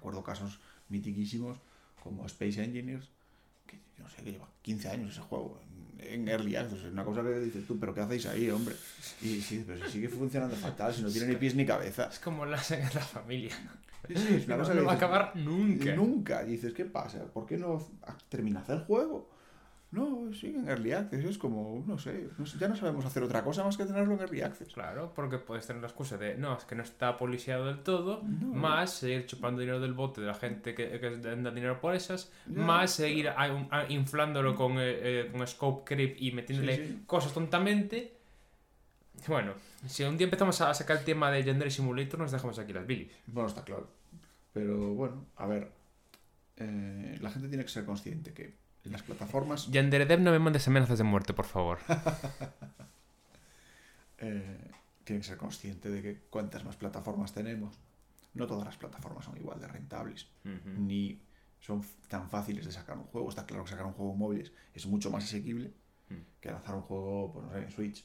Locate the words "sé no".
21.98-22.46